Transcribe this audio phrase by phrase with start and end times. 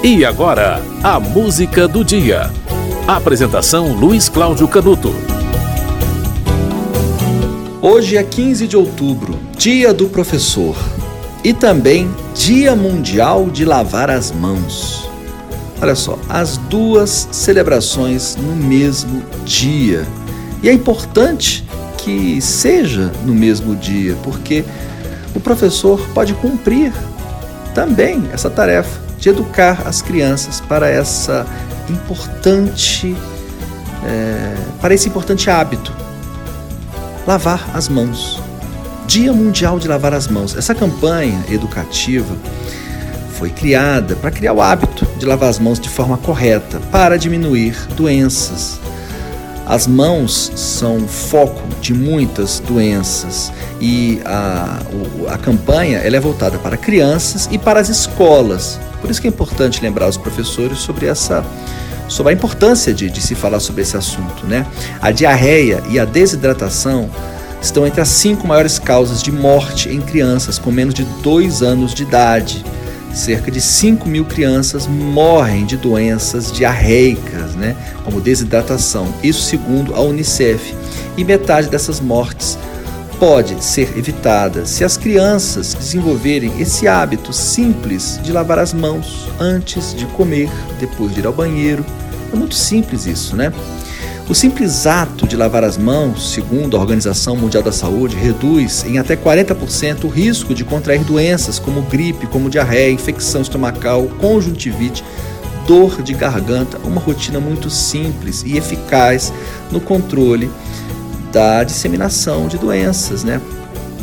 [0.00, 2.52] E agora, a música do dia.
[3.04, 5.12] Apresentação Luiz Cláudio Canuto.
[7.82, 10.76] Hoje é 15 de outubro, Dia do Professor,
[11.42, 15.10] e também Dia Mundial de Lavar as Mãos.
[15.82, 20.06] Olha só, as duas celebrações no mesmo dia.
[20.62, 21.64] E é importante
[21.96, 24.64] que seja no mesmo dia, porque
[25.34, 26.92] o professor pode cumprir
[27.74, 31.46] também essa tarefa de educar as crianças para essa
[31.88, 33.16] importante
[34.04, 35.92] é, para esse importante hábito.
[37.26, 38.40] Lavar as mãos.
[39.06, 40.56] Dia Mundial de Lavar as Mãos.
[40.56, 42.36] Essa campanha educativa
[43.38, 47.74] foi criada para criar o hábito de lavar as mãos de forma correta para diminuir
[47.94, 48.80] doenças
[49.68, 54.80] as mãos são foco de muitas doenças e a,
[55.28, 58.80] a campanha ela é voltada para crianças e para as escolas.
[59.02, 61.44] Por isso que é importante lembrar os professores sobre essa
[62.08, 64.46] sobre a importância de, de se falar sobre esse assunto.
[64.46, 64.66] Né?
[65.02, 67.10] A diarreia e a desidratação
[67.60, 71.92] estão entre as cinco maiores causas de morte em crianças com menos de dois anos
[71.92, 72.64] de idade.
[73.12, 80.00] Cerca de 5 mil crianças morrem de doenças diarreicas, né, como desidratação, isso segundo a
[80.00, 80.74] Unicef.
[81.16, 82.58] E metade dessas mortes
[83.18, 89.94] pode ser evitada se as crianças desenvolverem esse hábito simples de lavar as mãos antes
[89.94, 91.84] de comer, depois de ir ao banheiro.
[92.32, 93.52] É muito simples isso, né?
[94.28, 98.98] O simples ato de lavar as mãos, segundo a Organização Mundial da Saúde, reduz em
[98.98, 105.02] até 40% o risco de contrair doenças como gripe, como diarreia, infecção estomacal, conjuntivite,
[105.66, 106.76] dor de garganta.
[106.84, 109.32] Uma rotina muito simples e eficaz
[109.70, 110.50] no controle
[111.32, 113.40] da disseminação de doenças, né?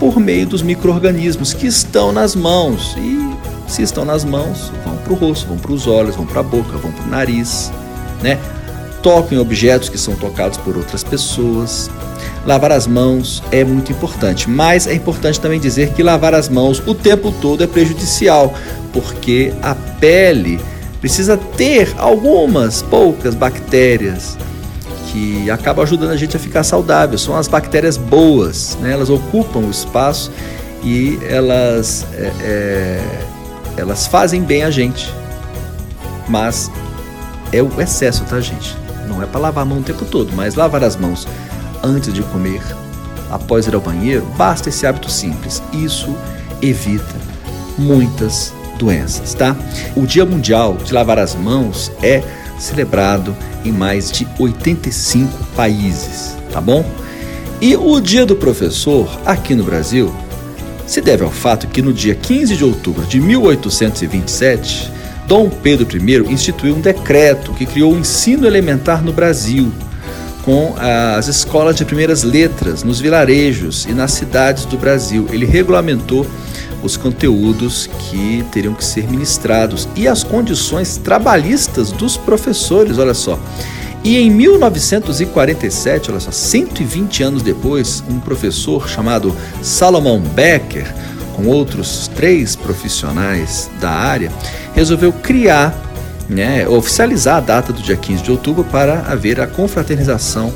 [0.00, 2.96] Por meio dos micro-organismos que estão nas mãos.
[2.96, 3.36] E
[3.70, 6.42] se estão nas mãos, vão para o rosto, vão para os olhos, vão para a
[6.42, 7.70] boca, vão para o nariz,
[8.22, 8.38] né?
[9.02, 11.90] Tocam em objetos que são tocados por outras pessoas.
[12.44, 16.82] Lavar as mãos é muito importante, mas é importante também dizer que lavar as mãos
[16.86, 18.54] o tempo todo é prejudicial,
[18.92, 20.60] porque a pele
[21.00, 24.36] precisa ter algumas poucas bactérias
[25.12, 27.16] que acabam ajudando a gente a ficar saudável.
[27.18, 28.92] São as bactérias boas, né?
[28.92, 30.30] elas ocupam o espaço
[30.82, 33.00] e elas, é, é,
[33.76, 35.12] elas fazem bem a gente.
[36.28, 36.70] Mas
[37.52, 38.76] é o excesso, tá, gente?
[39.08, 41.26] Não é para lavar a mão o tempo todo, mas lavar as mãos
[41.82, 42.62] antes de comer,
[43.30, 45.62] após ir ao banheiro, basta esse hábito simples.
[45.72, 46.14] Isso
[46.62, 47.14] evita
[47.78, 49.56] muitas doenças, tá?
[49.94, 52.22] O Dia Mundial de Lavar as Mãos é
[52.58, 56.84] celebrado em mais de 85 países, tá bom?
[57.60, 60.14] E o Dia do Professor, aqui no Brasil,
[60.86, 64.92] se deve ao fato que no dia 15 de outubro de 1827,
[65.26, 69.72] Dom Pedro I instituiu um decreto que criou o ensino elementar no Brasil,
[70.44, 75.26] com as escolas de primeiras letras nos vilarejos e nas cidades do Brasil.
[75.32, 76.24] Ele regulamentou
[76.80, 83.36] os conteúdos que teriam que ser ministrados e as condições trabalhistas dos professores, olha só.
[84.04, 90.86] E em 1947, olha só, 120 anos depois, um professor chamado Salomon Becker
[91.36, 94.32] com outros três profissionais da área,
[94.74, 95.74] resolveu criar,
[96.28, 100.52] né, oficializar a data do dia 15 de outubro para haver a confraternização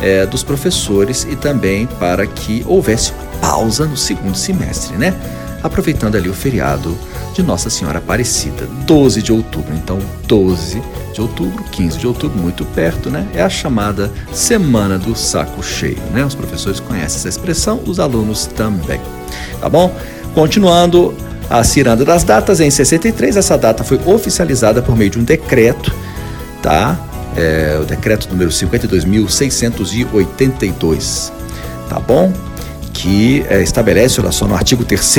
[0.00, 5.14] é, dos professores e também para que houvesse uma pausa no segundo semestre, né?
[5.62, 6.96] Aproveitando ali o feriado
[7.36, 9.74] de Nossa Senhora Aparecida, 12 de outubro.
[9.74, 10.82] Então, 12
[11.12, 13.28] de outubro, 15 de outubro, muito perto, né?
[13.34, 16.24] É a chamada Semana do Saco Cheio, né?
[16.24, 19.02] Os professores conhecem essa expressão, os alunos também.
[19.60, 19.94] Tá bom?
[20.34, 21.14] Continuando
[21.50, 25.94] a ciranda das datas, em 63 essa data foi oficializada por meio de um decreto,
[26.62, 26.98] tá?
[27.36, 31.30] É, o decreto número 52.682,
[31.88, 32.32] tá bom?
[32.96, 35.14] Que é, estabelece, olha só, no artigo 3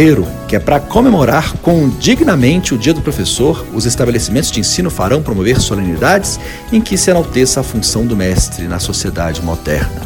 [0.47, 5.21] que é para comemorar com dignamente o Dia do Professor, os estabelecimentos de ensino farão
[5.21, 6.39] promover solenidades
[6.71, 10.01] em que se enalteça a função do mestre na sociedade moderna.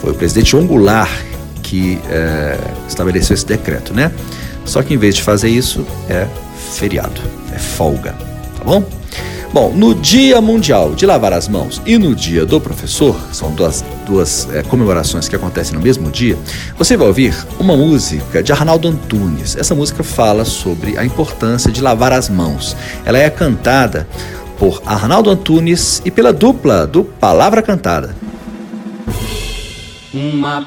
[0.00, 0.68] Foi o presidente João
[1.62, 4.12] que é, estabeleceu esse decreto, né?
[4.64, 6.28] Só que em vez de fazer isso, é
[6.70, 7.20] feriado,
[7.52, 8.12] é folga,
[8.56, 8.84] tá bom?
[9.52, 13.84] Bom, no Dia Mundial de Lavar as Mãos e no Dia do Professor, são duas,
[14.06, 16.38] duas é, comemorações que acontecem no mesmo dia,
[16.78, 19.56] você vai ouvir uma música de Arnaldo Antunes.
[19.56, 22.76] Essa música fala sobre a importância de lavar as mãos.
[23.04, 24.08] Ela é cantada
[24.58, 28.14] por Arnaldo Antunes e pela dupla do Palavra Cantada.
[30.14, 30.64] Uma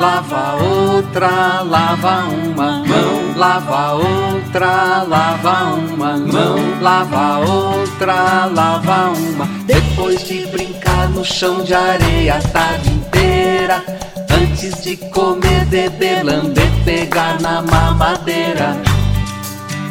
[0.00, 9.46] lava outra, lava uma mão, lava outra, lava uma mão, lava outra, lava uma.
[9.66, 10.69] Depois de brincar
[11.10, 13.82] no chão de areia a tarde inteira,
[14.30, 18.76] antes de comer, beber, lamber, pegar na mamadeira.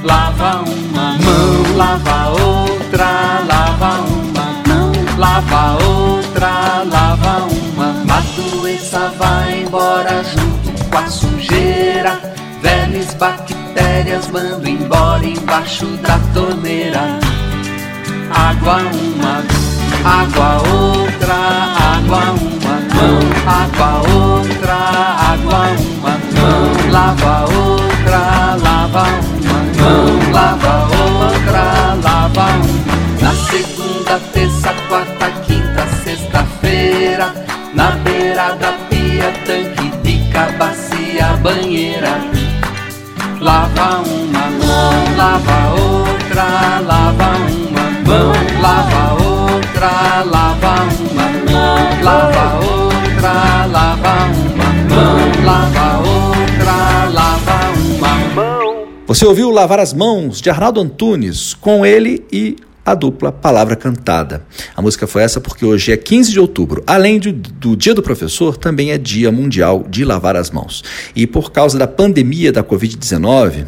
[0.04, 8.14] Lava uma mão, lava outra, lava uma mão, lava outra, lava uma.
[8.14, 12.20] A doença vai embora junto com a sujeira.
[12.62, 17.20] Velhas bactérias mando embora embaixo da torneira.
[18.32, 19.59] Água uma,
[20.04, 24.76] água outra, água uma mão, água outra,
[25.34, 29.04] água uma mão, lava outra, lava
[29.42, 31.64] uma mão, lava outra,
[32.04, 33.22] lava uma.
[33.22, 37.34] Na segunda, terça, quarta, quinta, sexta-feira,
[37.74, 42.22] na beira da pia, tanque, pica, bacia, banheira.
[43.42, 47.59] Lava uma mão, lava outra, lava uma
[59.10, 64.46] Você ouviu Lavar as Mãos de Arnaldo Antunes, com ele e a dupla Palavra Cantada.
[64.76, 66.84] A música foi essa porque hoje é 15 de outubro.
[66.86, 70.84] Além do, do, Dia do Professor, também é Dia Mundial de Lavar as Mãos.
[71.16, 73.66] E por causa da pandemia da Covid-19,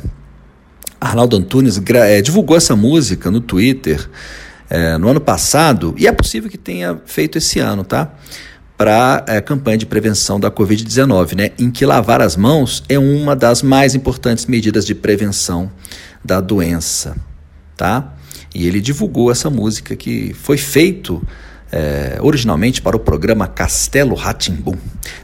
[1.01, 4.07] Arnaldo Antunes é, divulgou essa música no Twitter
[4.69, 8.13] é, no ano passado, e é possível que tenha feito esse ano, tá?
[8.81, 11.51] Para a é, campanha de prevenção da Covid-19, né?
[11.59, 15.71] Em que lavar as mãos é uma das mais importantes medidas de prevenção
[16.25, 17.15] da doença,
[17.77, 18.11] tá?
[18.55, 21.21] E ele divulgou essa música que foi feito
[21.71, 24.73] é, originalmente para o programa Castelo Ratimbum.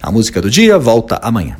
[0.03, 1.57] A música do dia volta amanhã.